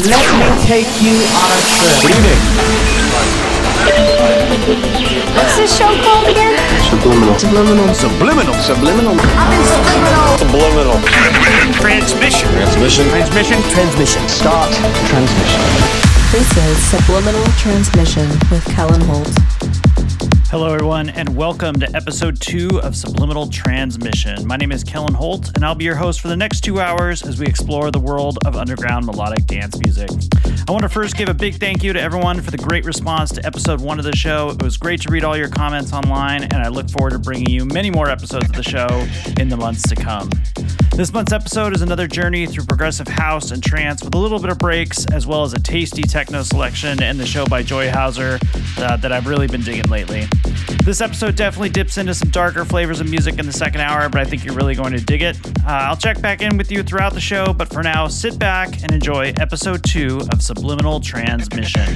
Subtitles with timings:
[0.00, 1.92] Let me take you on a trip.
[2.00, 2.40] Good evening.
[5.36, 6.56] What's this show called again?
[6.88, 7.36] Subliminal.
[7.38, 7.92] Subliminal.
[7.92, 8.54] Subliminal.
[8.64, 9.16] Subliminal.
[9.20, 10.38] I'm in subliminal.
[10.40, 10.96] Subliminal.
[11.74, 12.48] Transmission.
[12.48, 13.08] Transmission.
[13.12, 13.60] Transmission.
[13.68, 14.28] Transmission.
[14.28, 14.72] Start
[15.12, 15.60] transmission.
[16.32, 19.79] This is Subliminal Transmission with Kellen Holt.
[20.50, 24.44] Hello, everyone, and welcome to episode two of Subliminal Transmission.
[24.48, 27.22] My name is Kellen Holt, and I'll be your host for the next two hours
[27.22, 30.10] as we explore the world of underground melodic dance music.
[30.68, 33.30] I want to first give a big thank you to everyone for the great response
[33.34, 34.50] to episode one of the show.
[34.50, 37.48] It was great to read all your comments online, and I look forward to bringing
[37.48, 39.06] you many more episodes of the show
[39.40, 40.30] in the months to come.
[40.96, 44.50] This month's episode is another journey through progressive house and trance with a little bit
[44.50, 48.42] of breaks, as well as a tasty techno selection and the show by Joyhauser
[48.82, 50.26] uh, that I've really been digging lately.
[50.84, 54.20] This episode definitely dips into some darker flavors of music in the second hour, but
[54.20, 55.36] I think you're really going to dig it.
[55.64, 58.82] Uh, I'll check back in with you throughout the show, but for now, sit back
[58.82, 61.86] and enjoy episode two of Subliminal Transmission.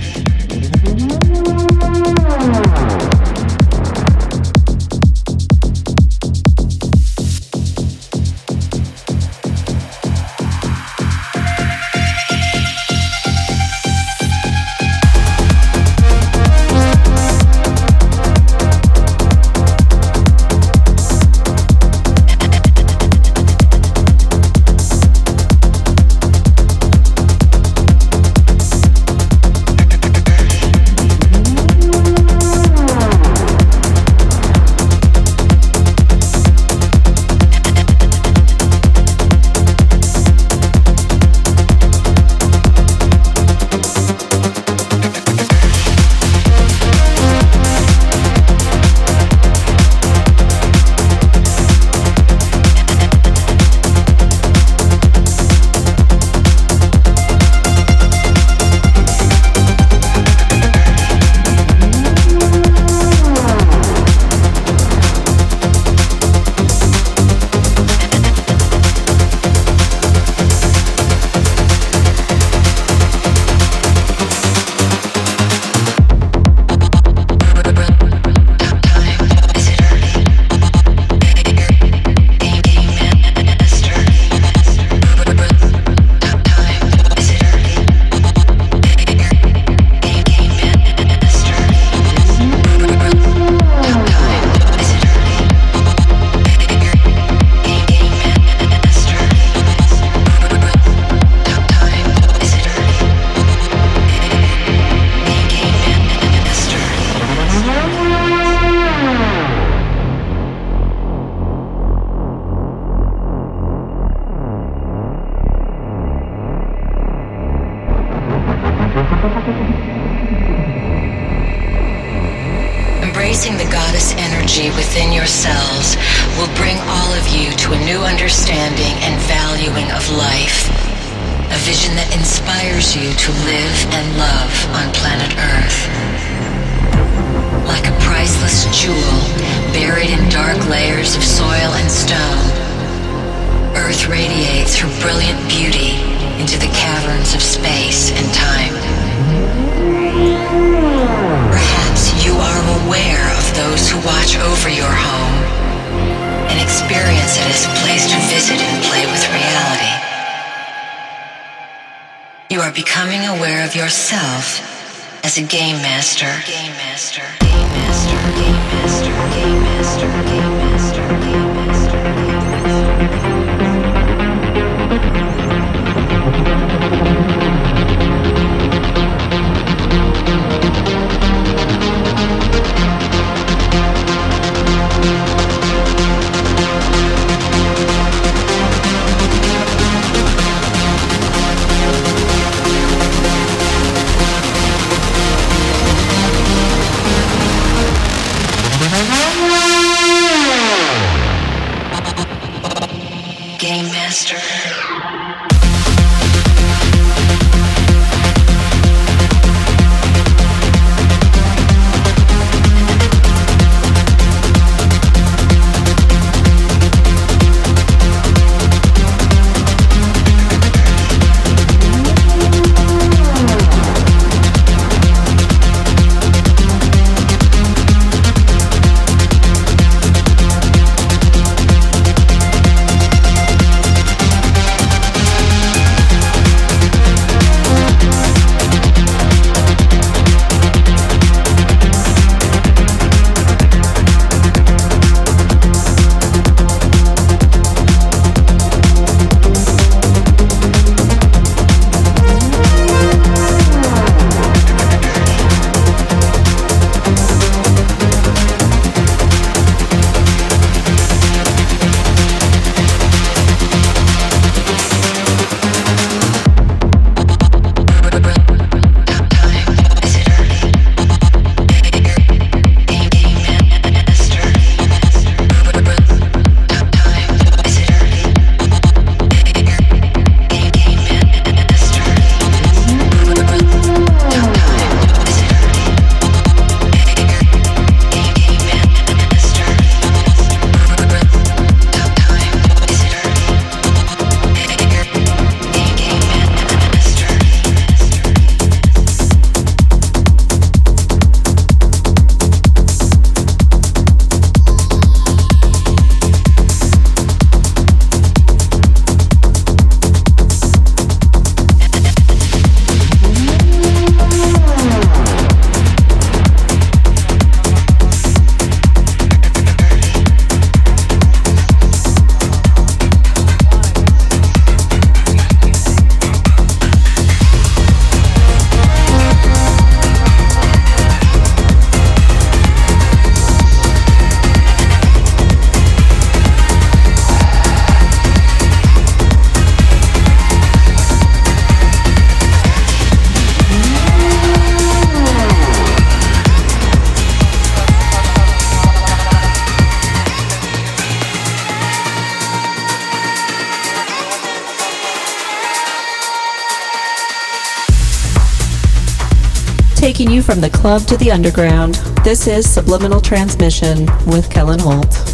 [360.85, 361.95] Club to the underground.
[362.25, 365.34] This is Subliminal Transmission with Kellen Holt.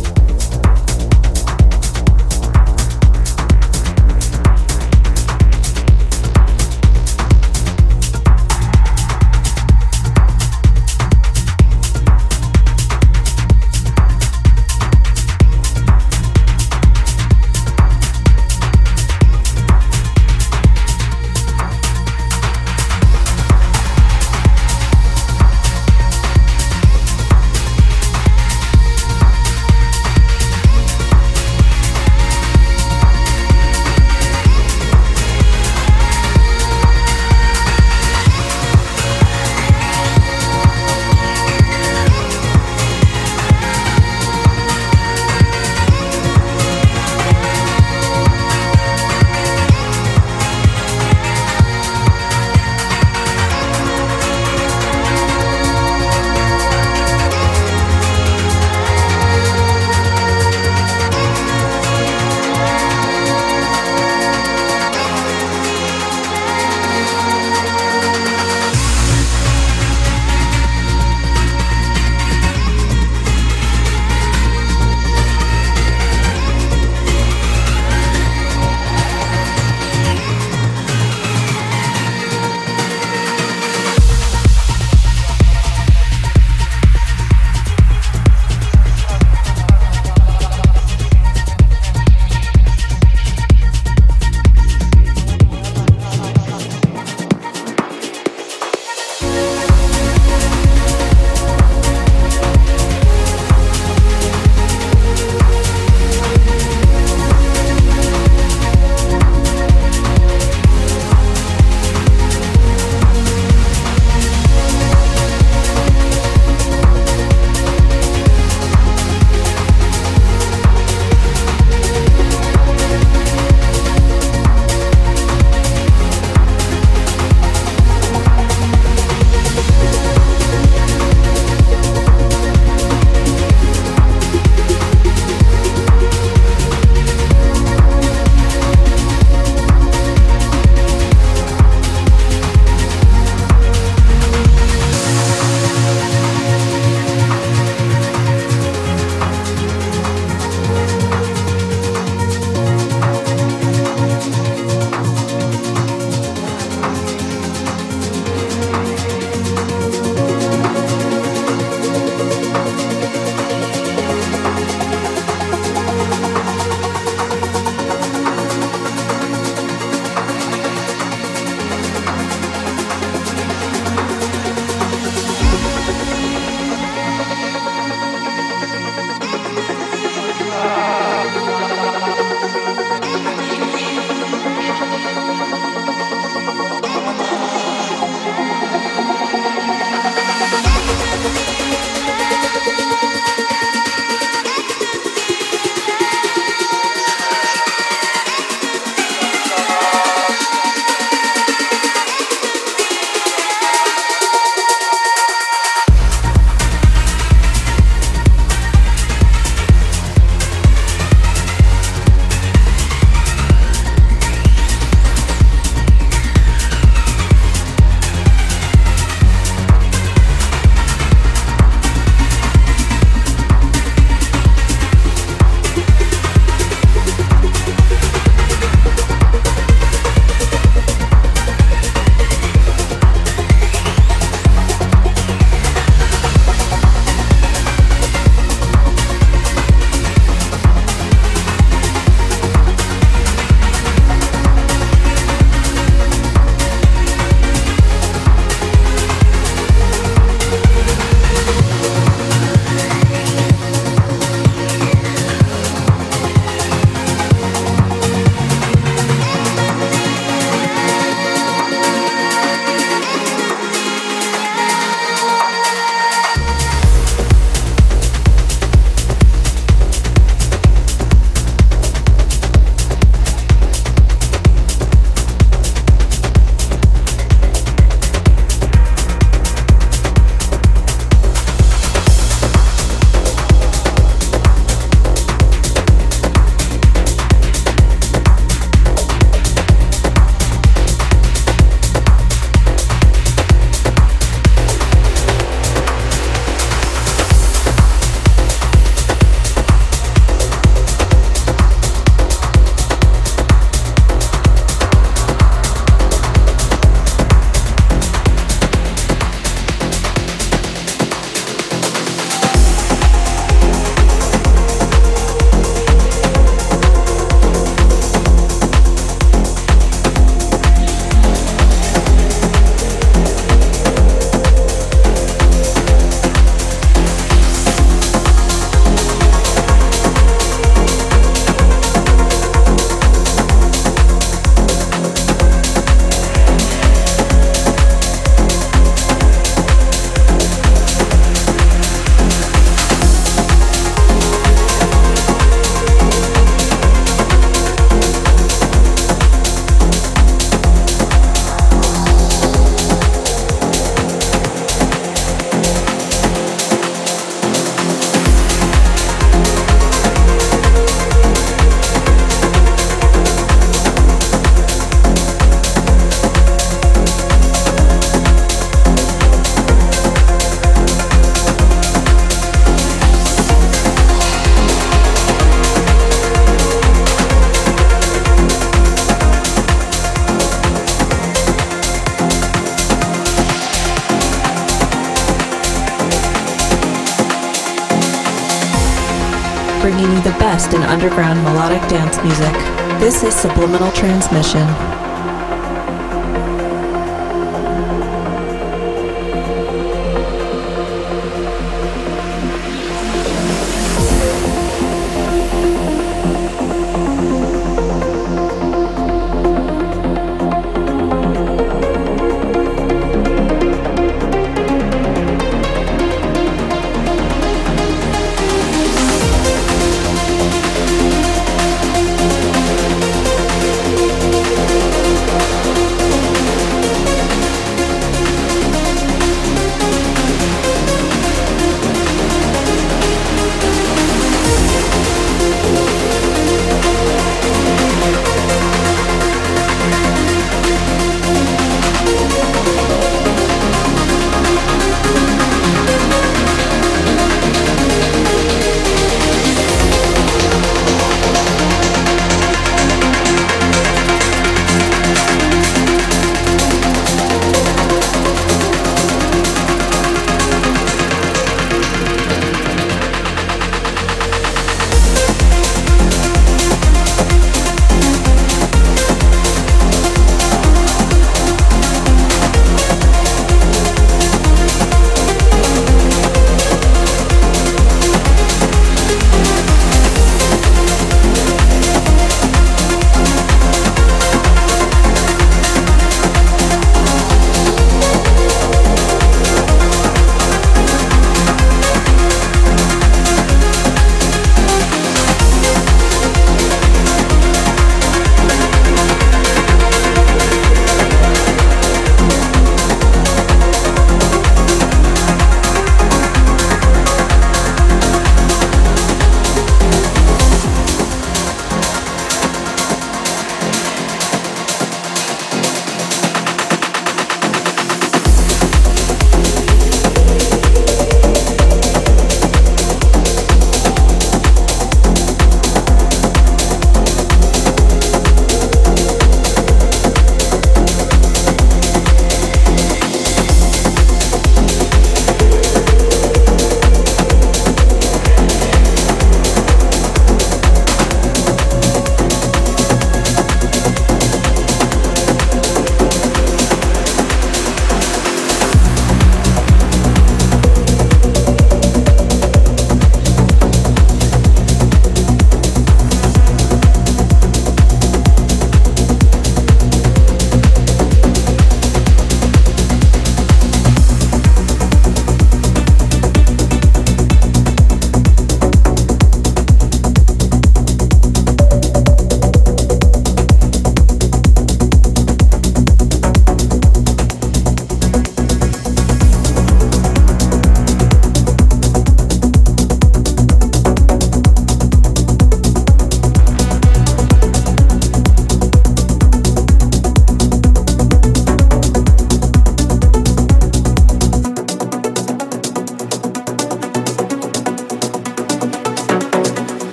[391.03, 392.53] Underground melodic dance music.
[393.01, 395.10] This is Subliminal Transmission.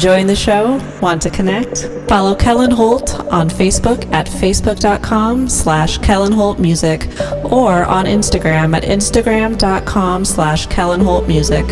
[0.00, 0.80] Enjoying the show?
[1.02, 1.86] Want to connect?
[2.08, 7.02] Follow Kellen Holt on Facebook at facebook.com slash Kellen Holt Music
[7.44, 11.66] or on Instagram at instagram.com slash Kellen Holt Music.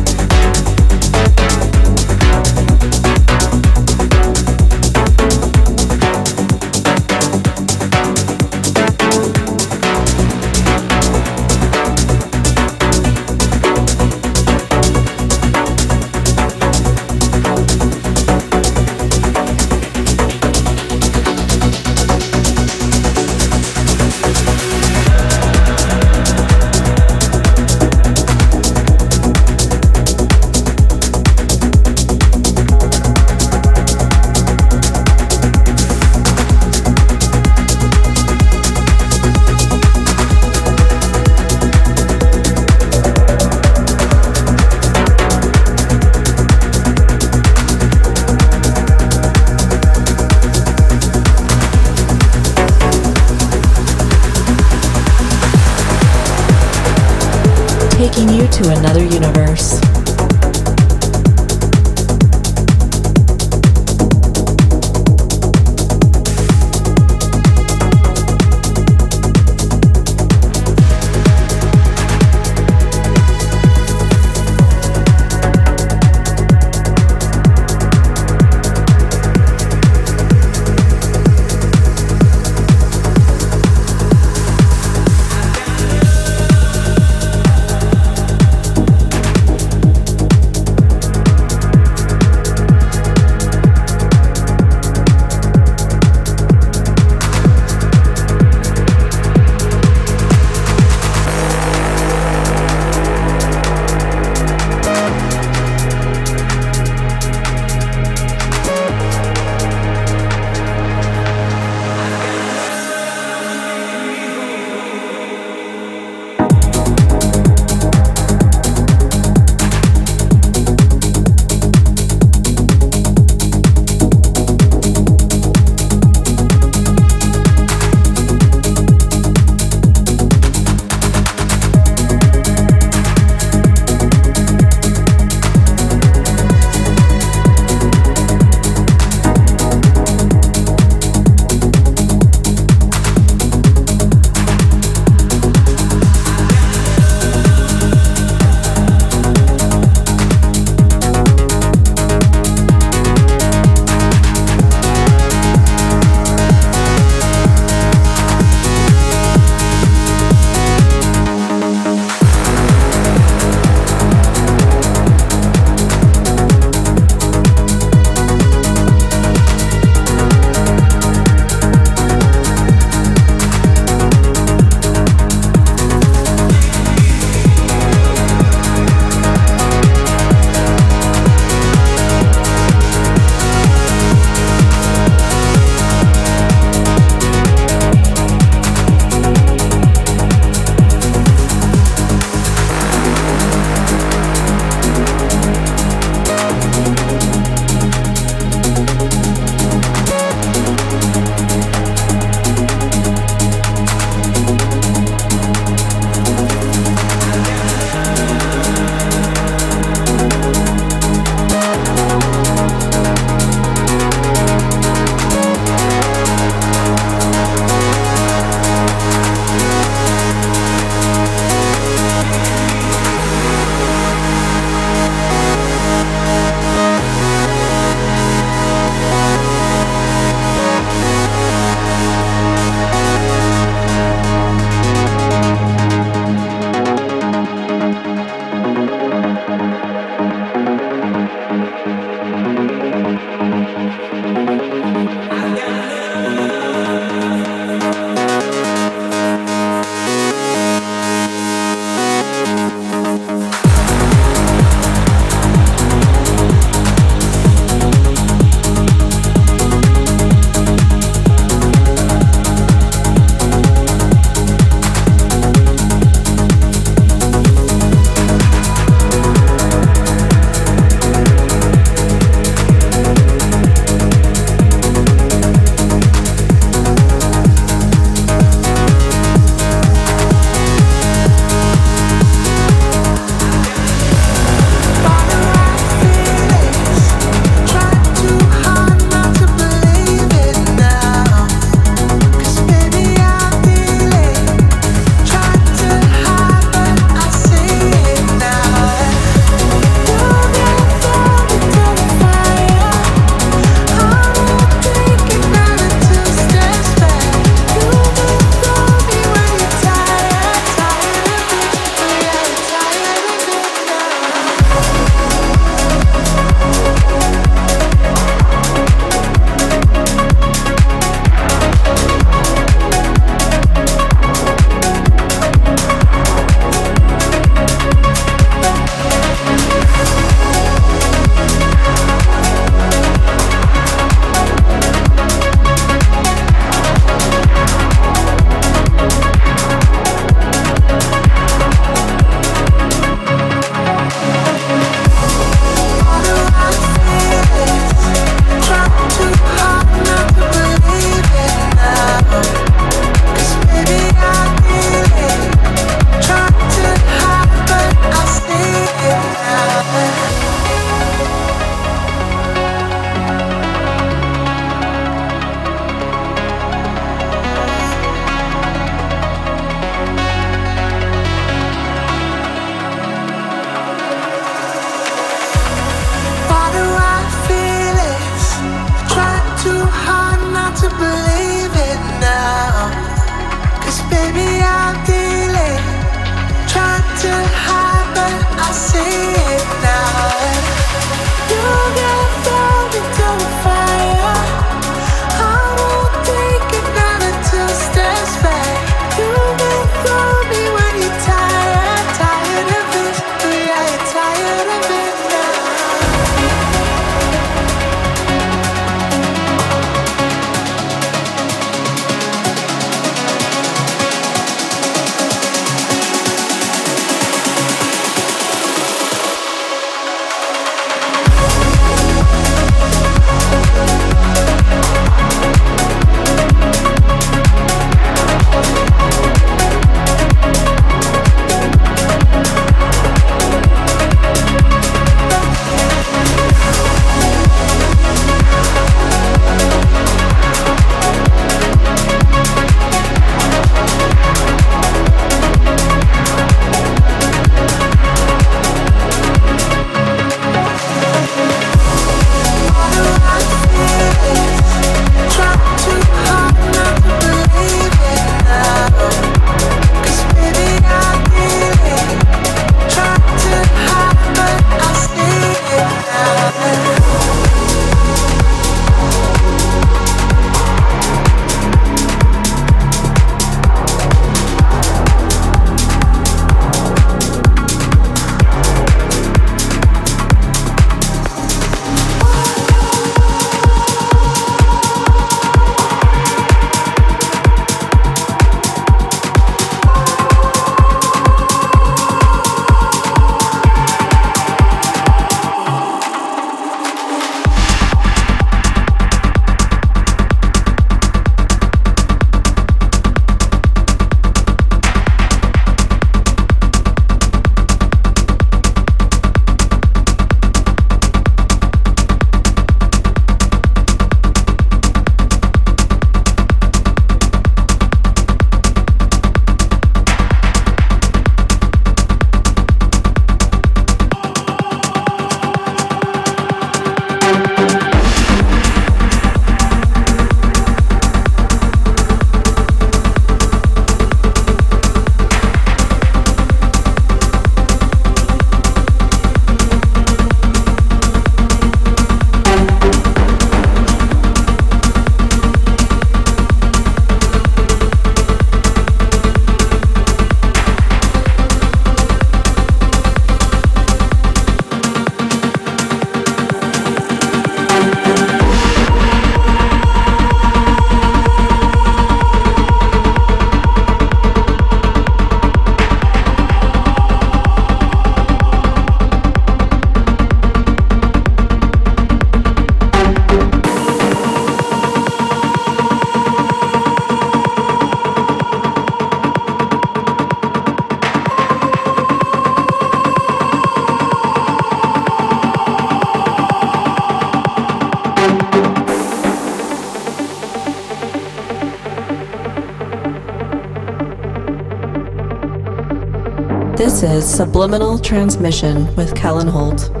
[597.03, 600.00] Is Subliminal Transmission with Kellen Holt.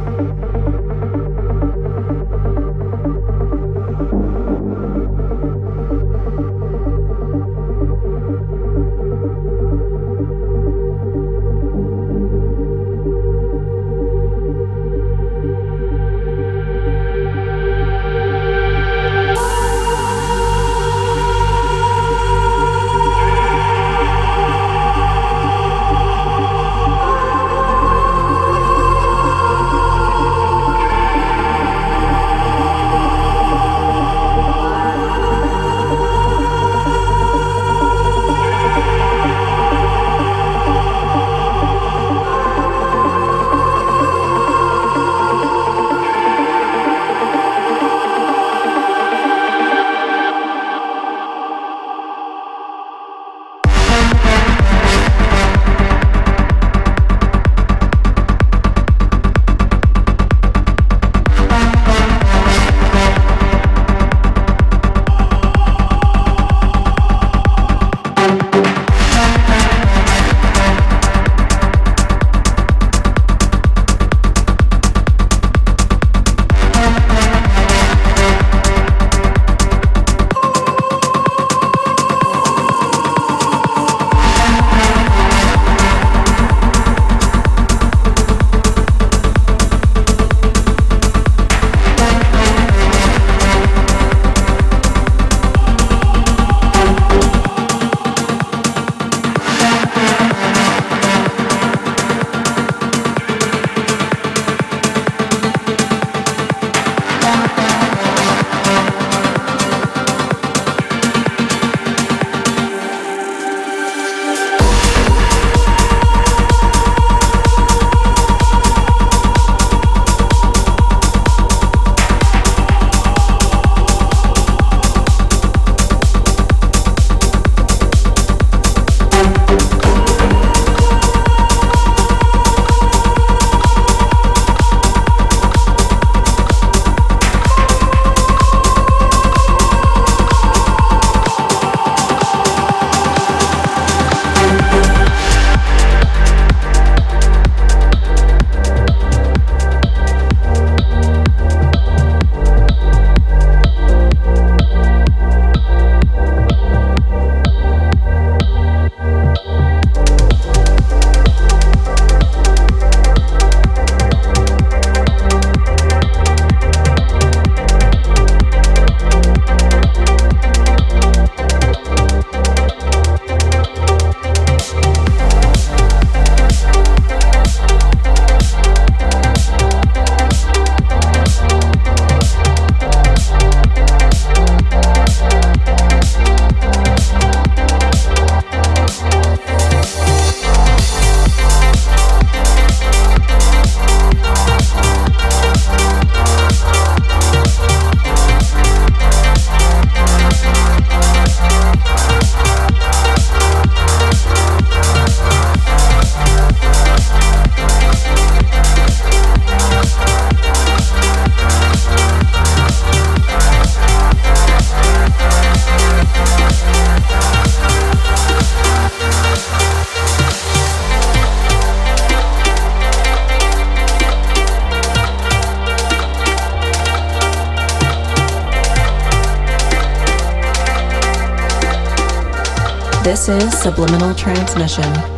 [233.37, 235.10] Is Subliminal Transmission.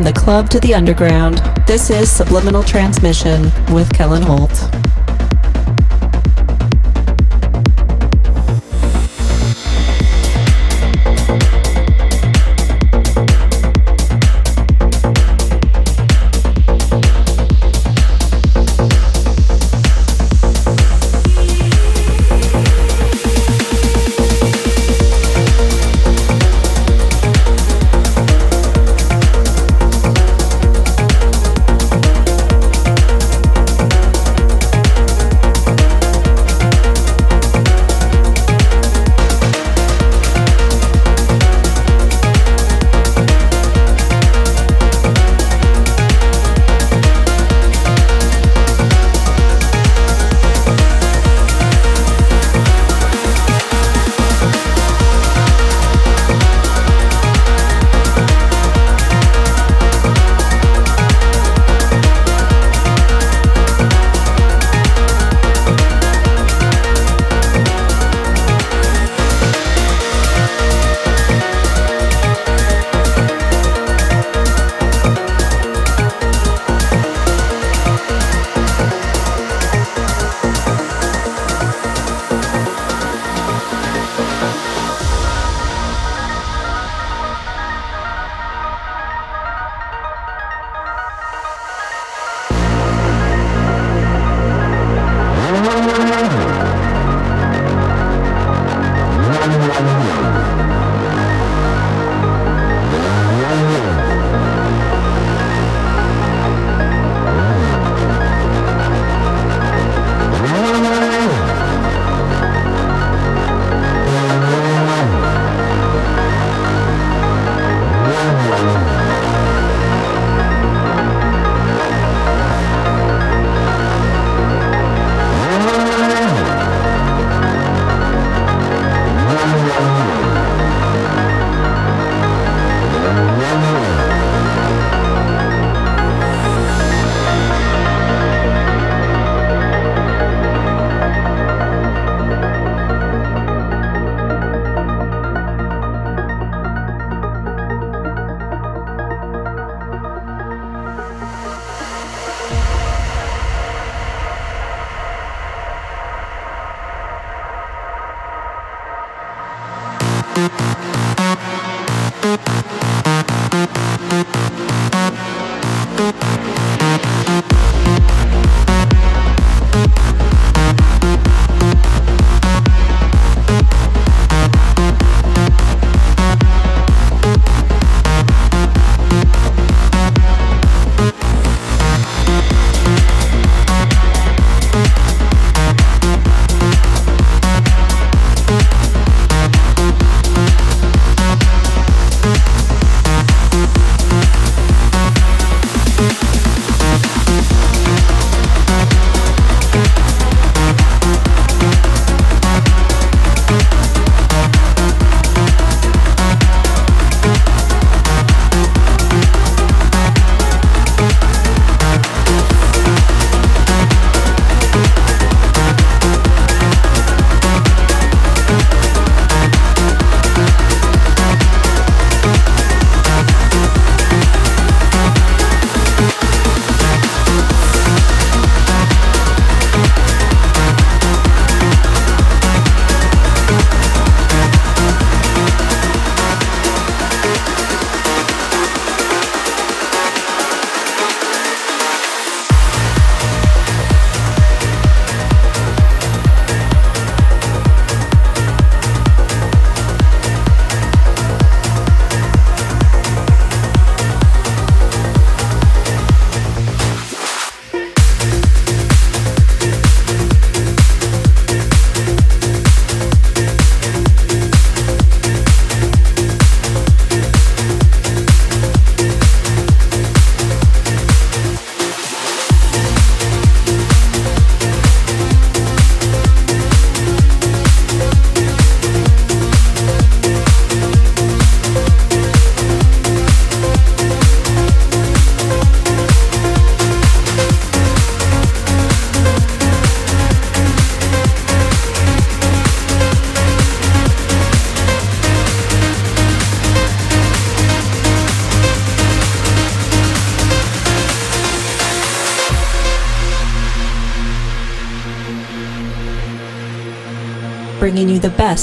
[0.00, 1.42] From the club to the underground.
[1.66, 4.89] This is Subliminal Transmission with Kellen Holt.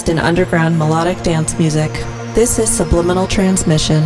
[0.06, 1.91] In underground melodic dance music.
[2.36, 4.04] This is Subliminal Transmission.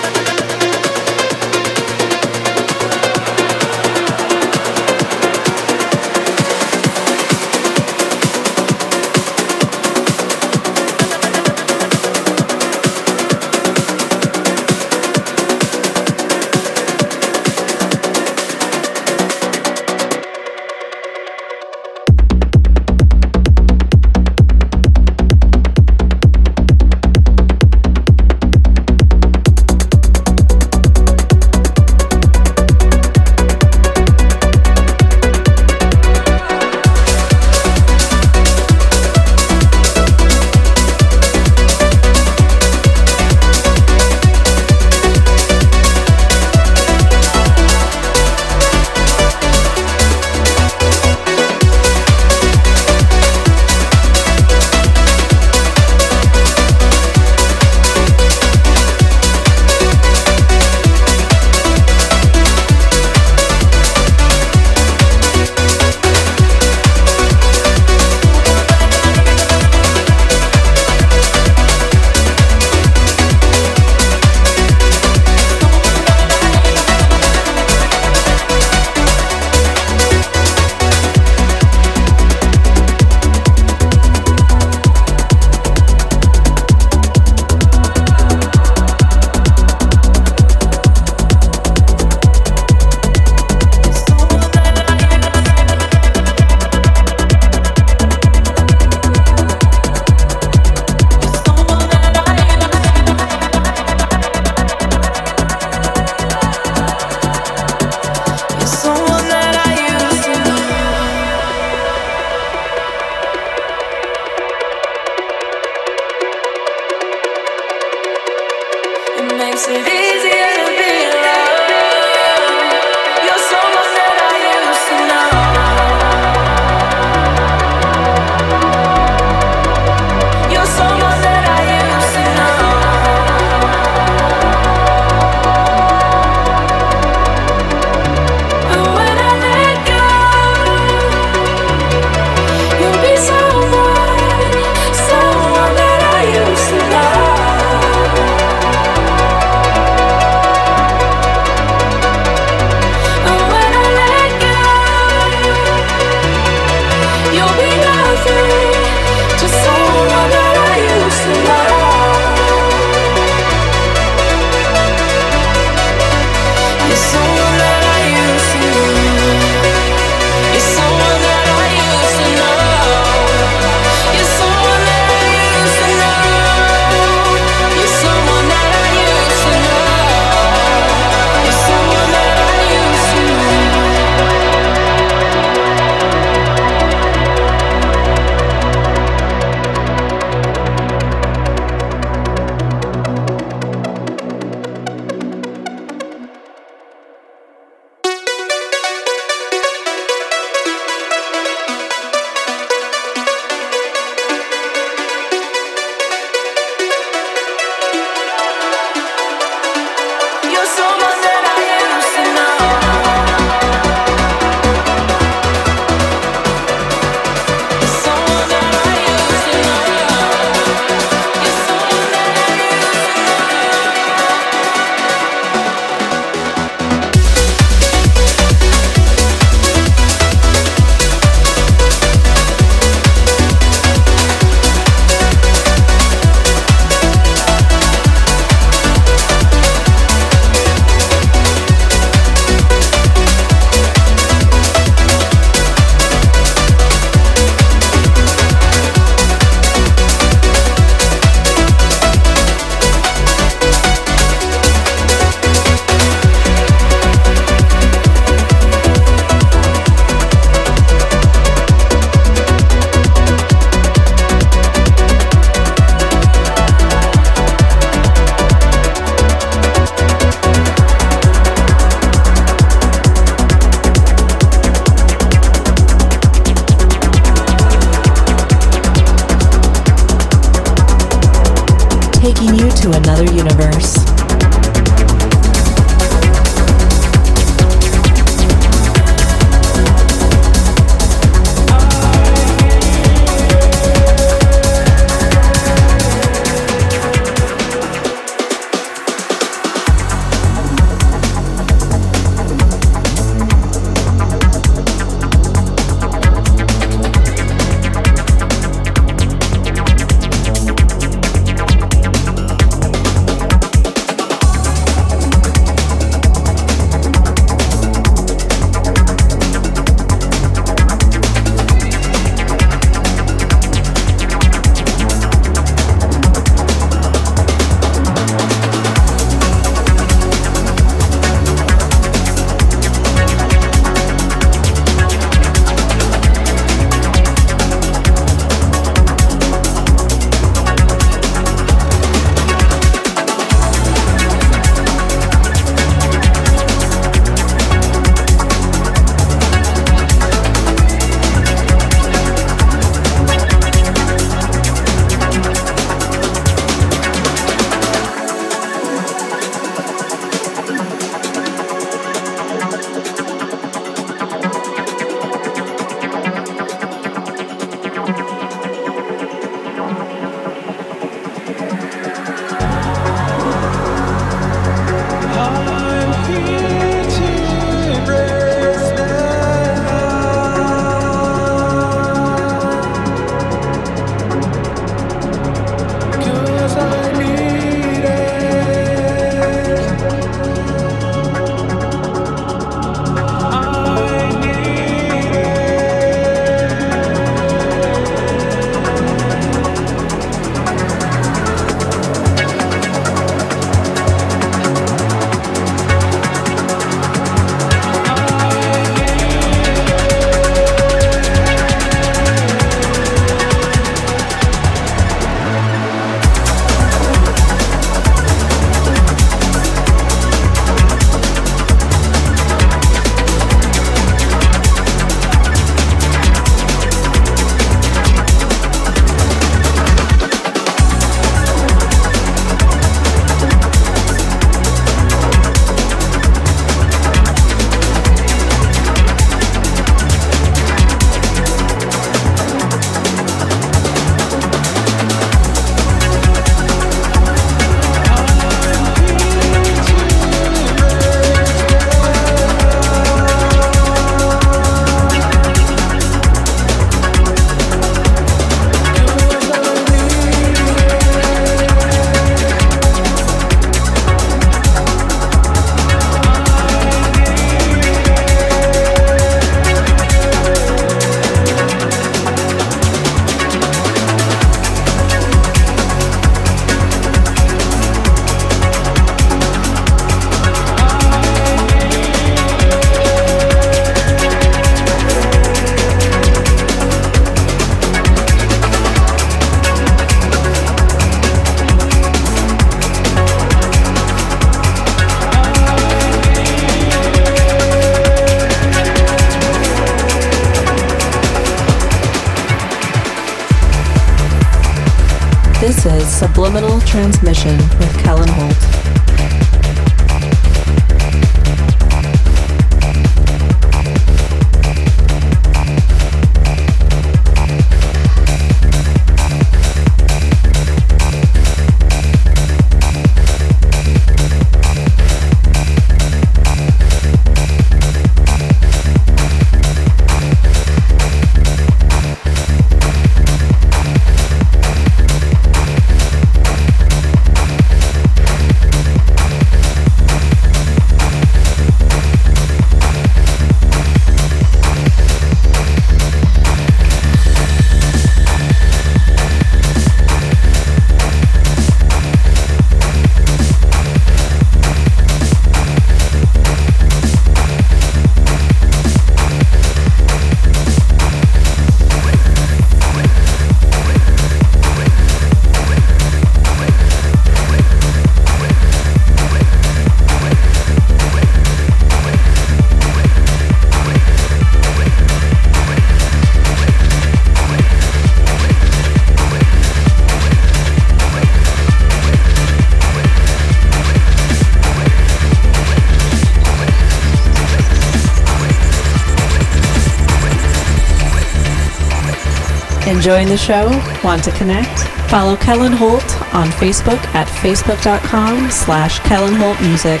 [593.04, 593.66] Enjoying the show?
[594.02, 594.80] Want to connect?
[595.10, 596.02] Follow Kellen Holt
[596.32, 600.00] on Facebook at facebook.com slash Kellen Holt Music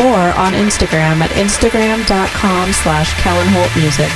[0.00, 4.10] or on Instagram at instagram.com slash Kellen Holt Music.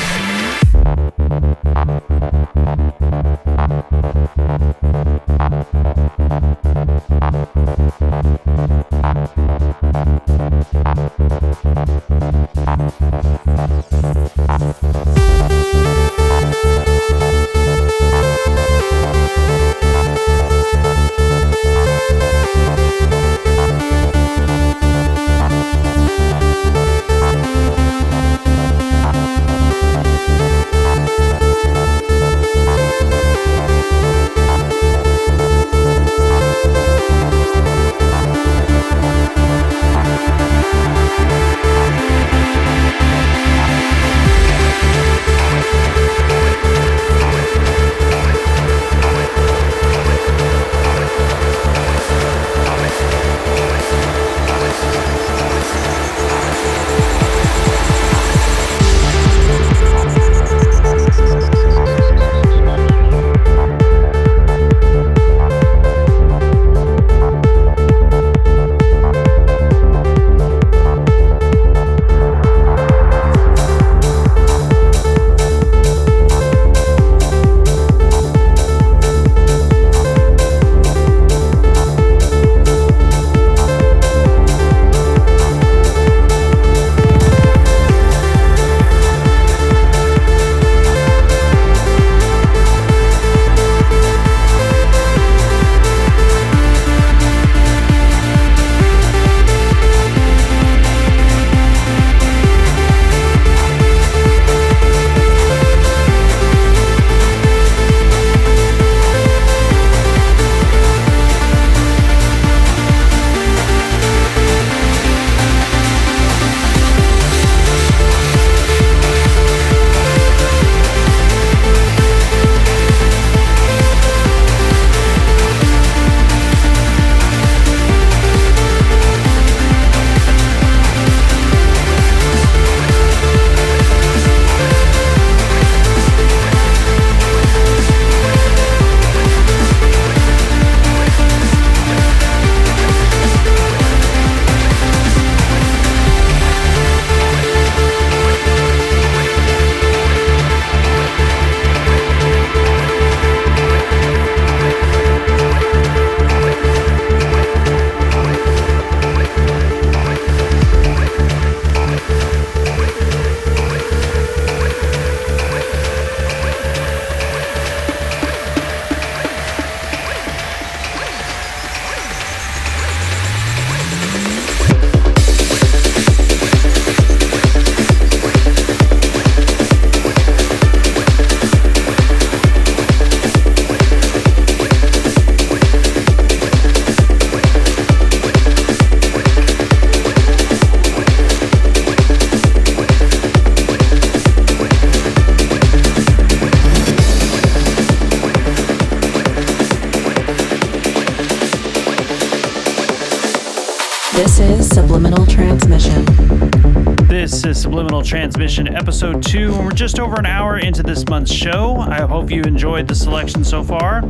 [208.85, 211.76] Episode 2, and we're just over an hour into this month's show.
[211.76, 214.03] I hope you enjoyed the selection so far.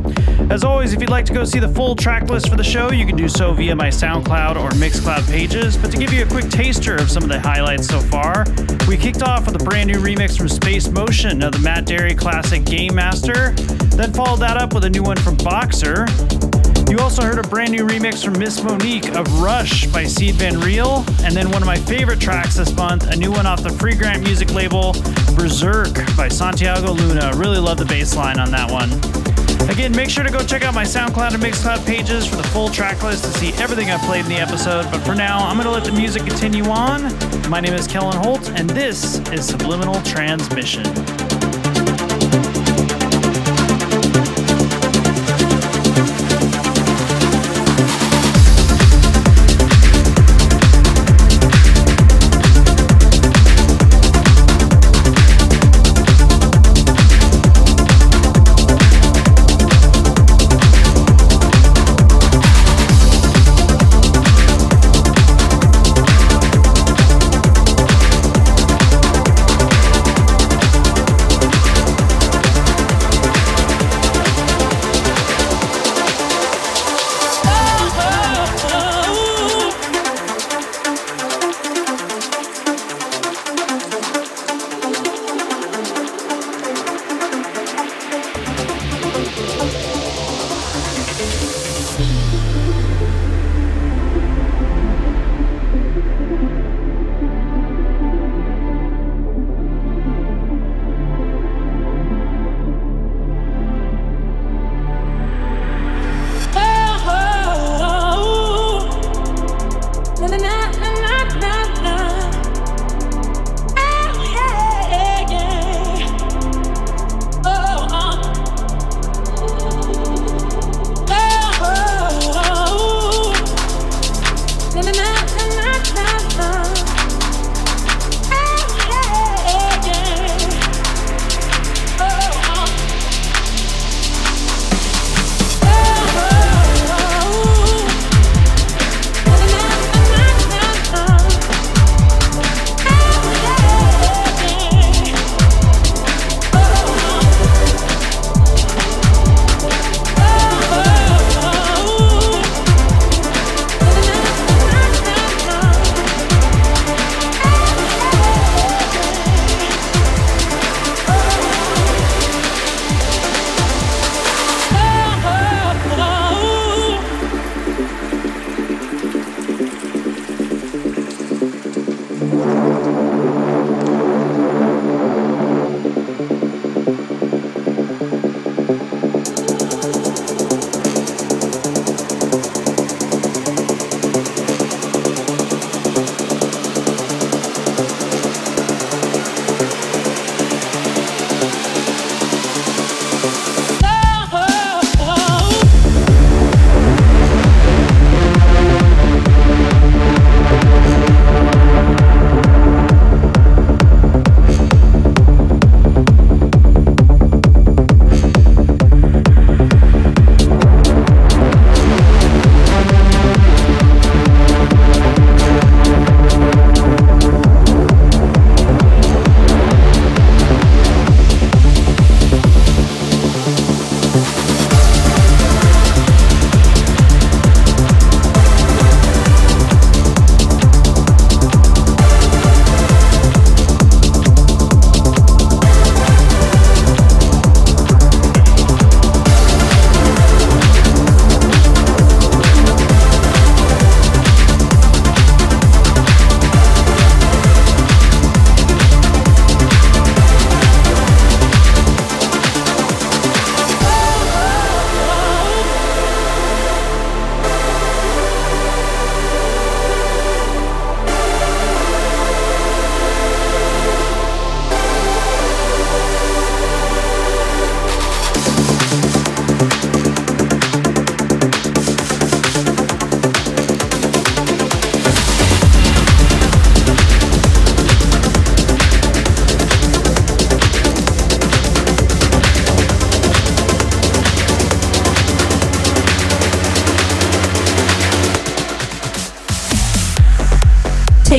[0.49, 2.91] As always, if you'd like to go see the full track list for the show,
[2.91, 5.77] you can do so via my SoundCloud or Mixcloud pages.
[5.77, 8.43] But to give you a quick taster of some of the highlights so far,
[8.85, 12.17] we kicked off with a brand new remix from Space Motion of the Matt Darey
[12.17, 13.51] classic Game Master,
[13.95, 16.05] then followed that up with a new one from Boxer.
[16.89, 20.59] You also heard a brand new remix from Miss Monique of Rush by Sied van
[20.59, 23.69] Riel, and then one of my favorite tracks this month, a new one off the
[23.69, 24.93] Freegrant music label,
[25.35, 27.31] Berserk by Santiago Luna.
[27.35, 28.91] Really love the bass line on that one.
[29.67, 32.69] Again, make sure to go check out my SoundCloud and Mixcloud pages for the full
[32.69, 34.83] track list to see everything I've played in the episode.
[34.91, 37.01] But for now, I'm going to let the music continue on.
[37.49, 40.83] My name is Kellen Holt, and this is Subliminal Transmission.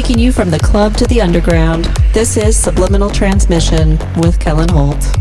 [0.07, 1.87] Taking you from the club to the underground.
[2.15, 5.16] This is Subliminal Transmission with Kellen Holt.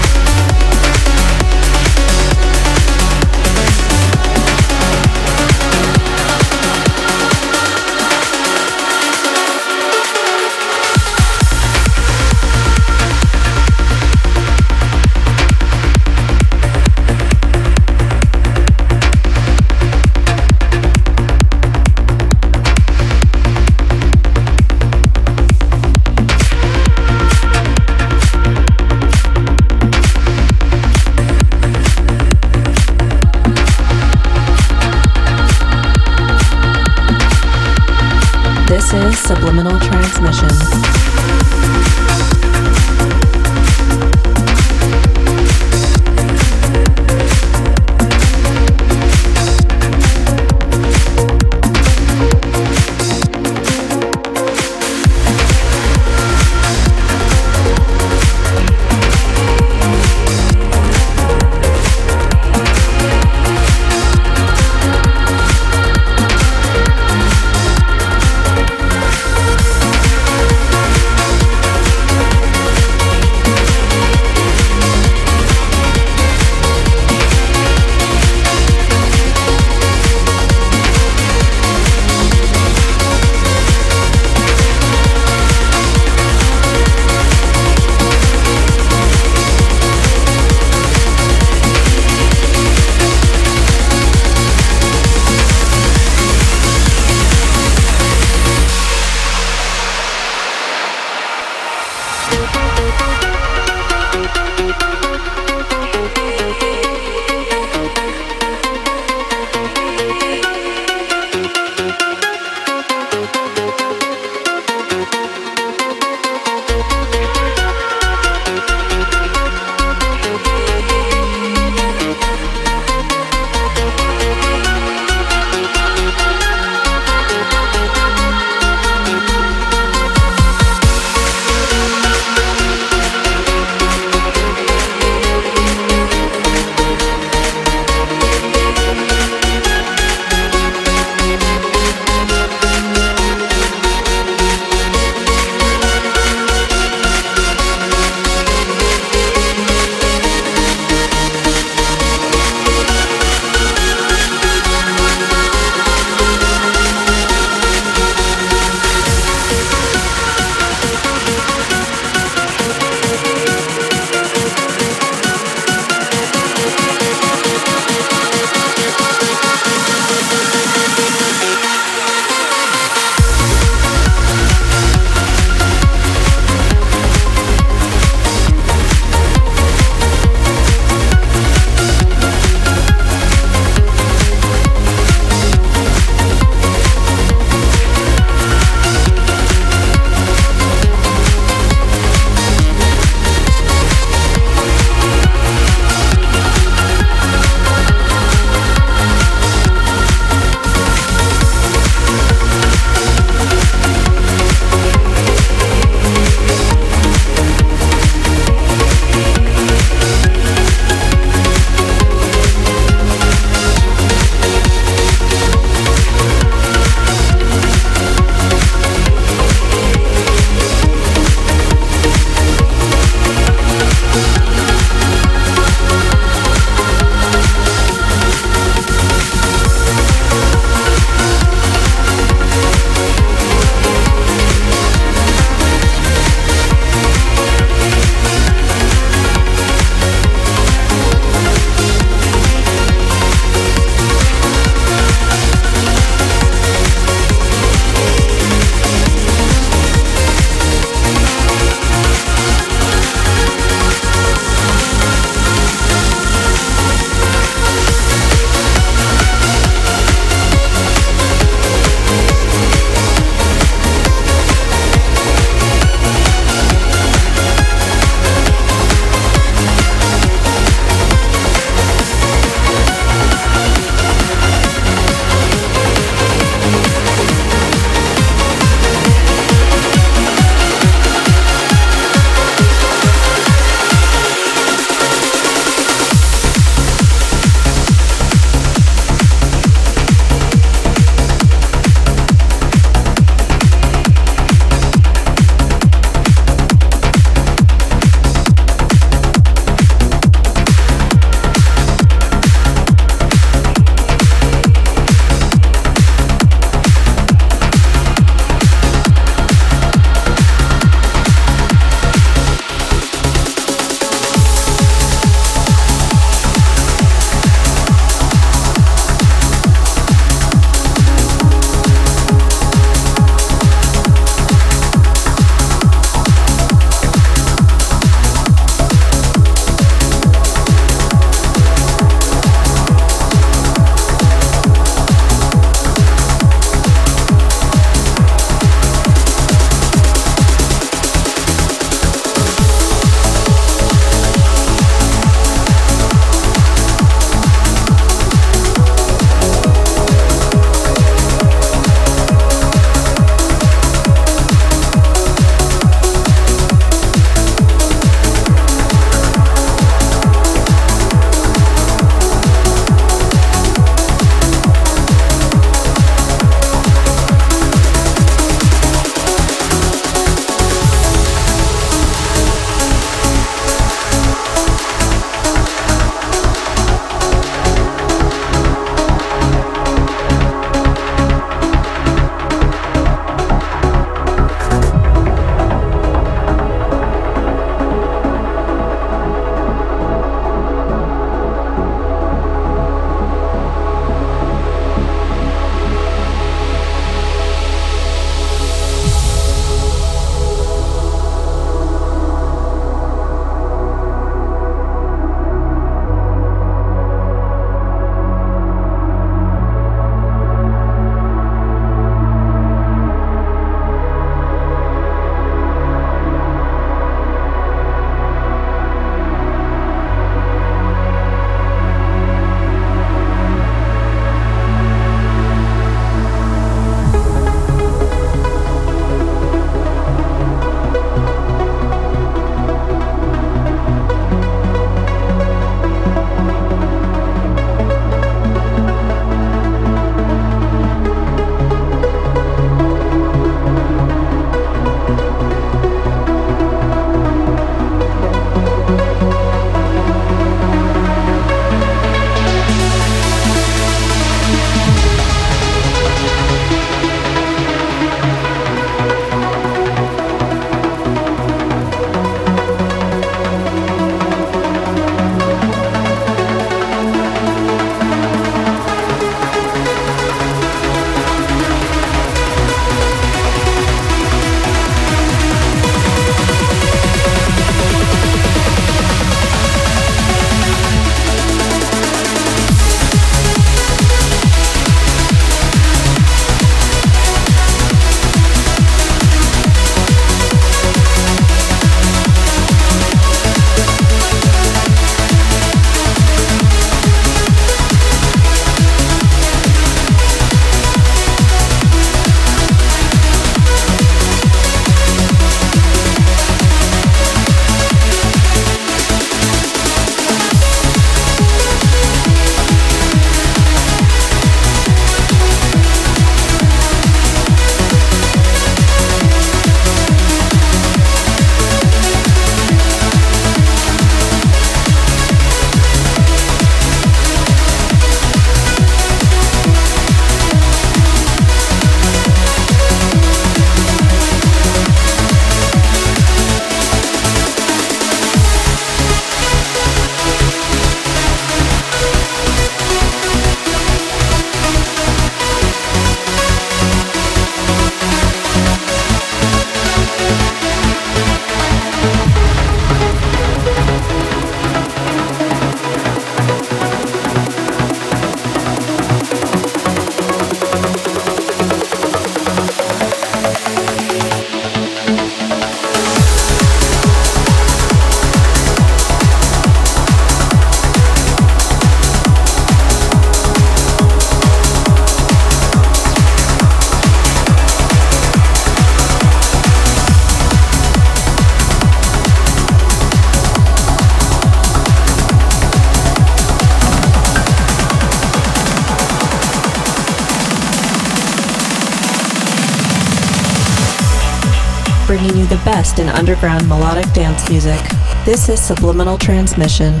[596.14, 597.80] Underground melodic dance music.
[598.24, 600.00] This is Subliminal Transmission.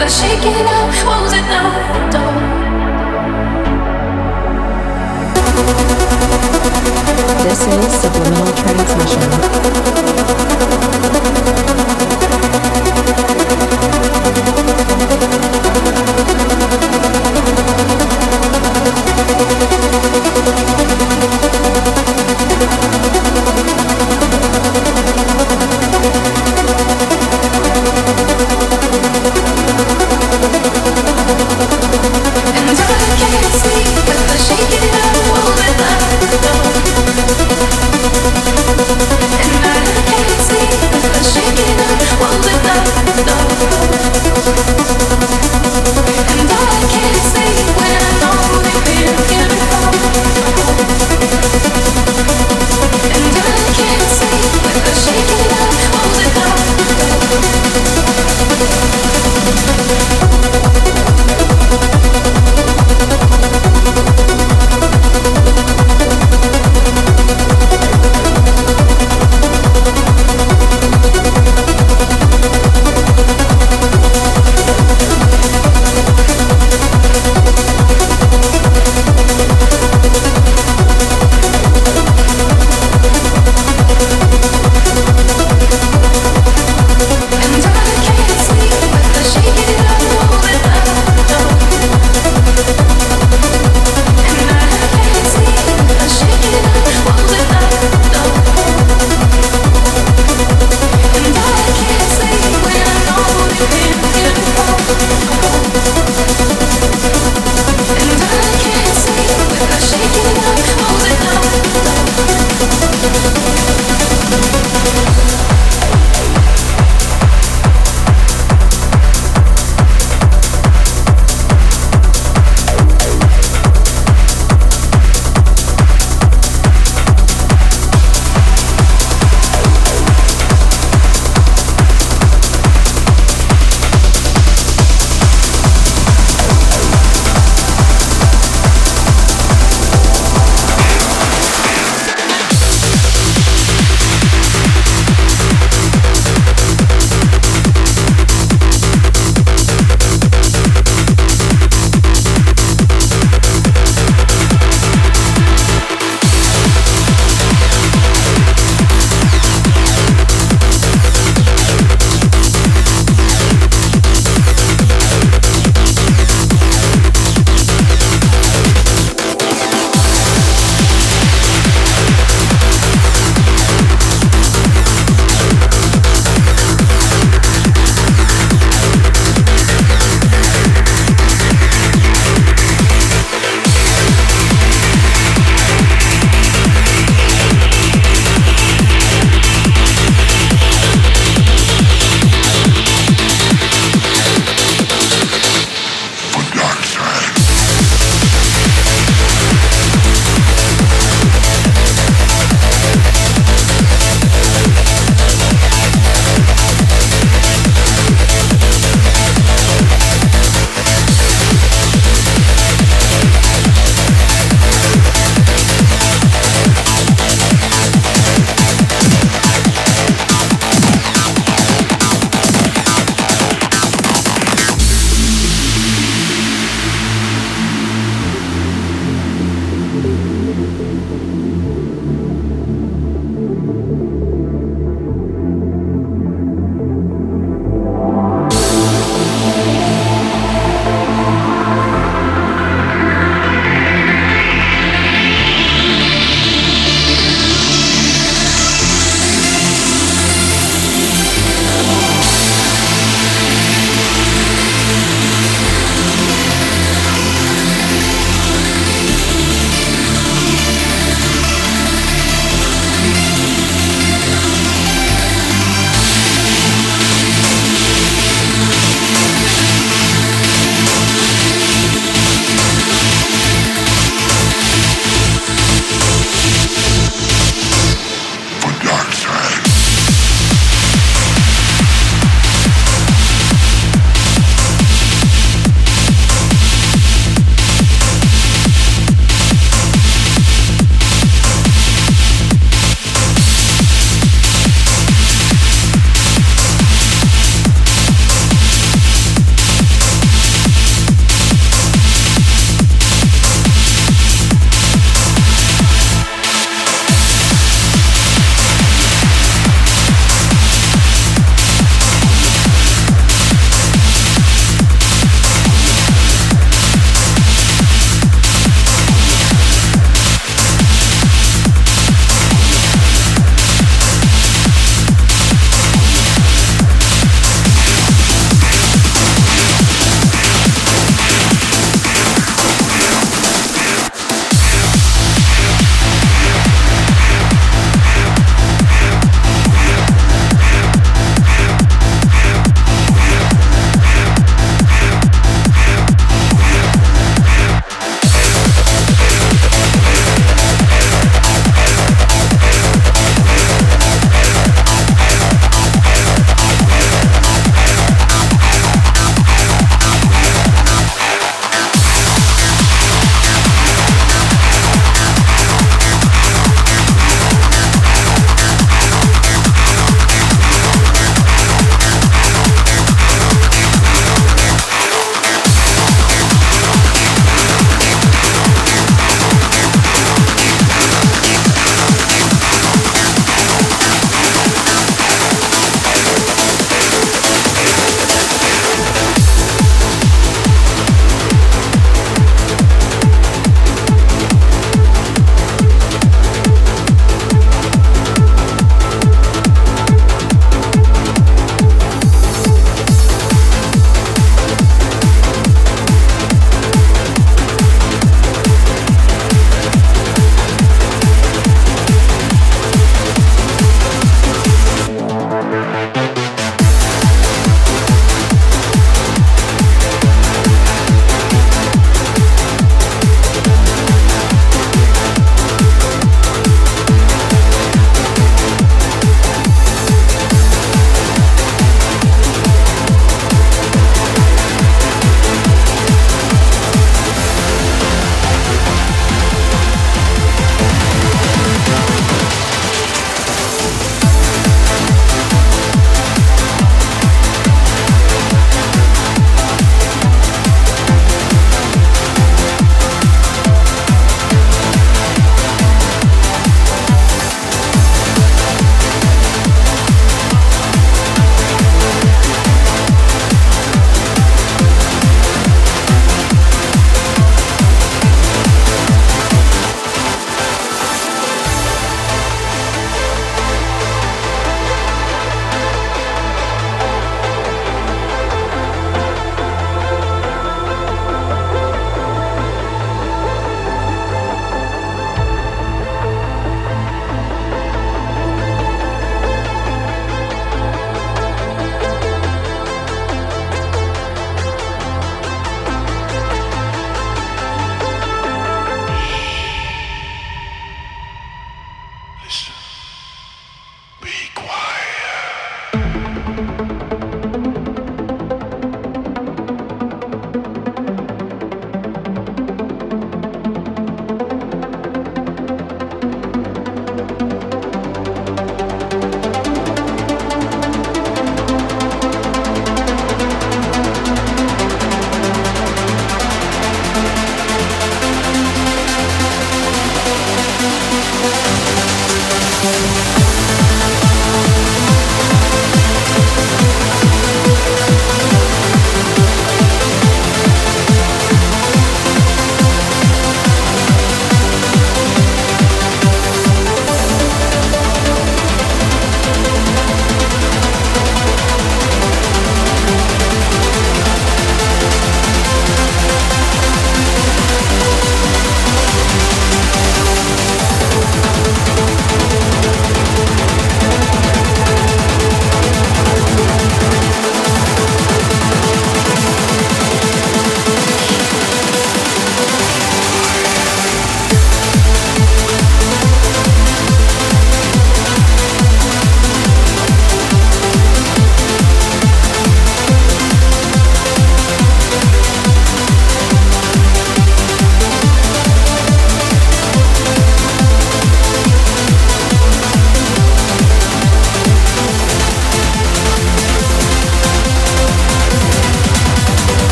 [0.00, 1.68] But shaking out won't it now,
[7.42, 9.30] This is Subliminal Transmission.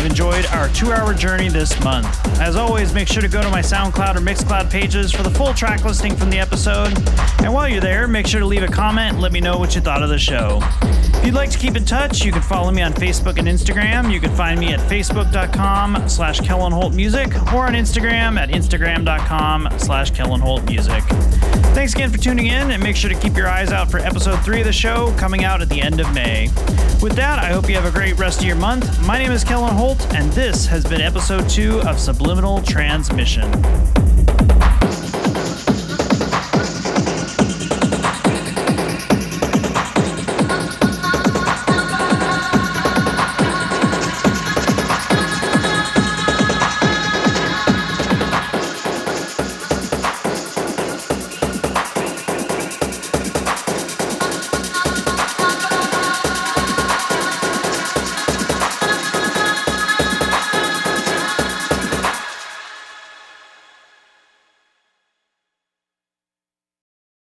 [0.00, 2.06] You've enjoyed our two hour journey this month.
[2.40, 5.52] As always, make sure to go to my SoundCloud or Mixcloud pages for the full
[5.52, 6.96] track listing from the episode.
[7.40, 9.74] And while you're there, make sure to leave a comment and let me know what
[9.74, 10.60] you thought of the show.
[10.82, 14.10] If you'd like to keep in touch, you can follow me on Facebook and Instagram.
[14.10, 19.68] You can find me at facebook.com slash Kellen Holt Music or on Instagram at instagram.com
[19.76, 21.04] slash Kellen Holt Music.
[21.74, 24.42] Thanks again for tuning in and make sure to keep your eyes out for episode
[24.44, 26.48] three of the show coming out at the end of May.
[27.02, 29.00] With that, I hope you have a great rest of your month.
[29.06, 33.50] My name is Kellen Holt, and this has been episode two of Subliminal Transmission.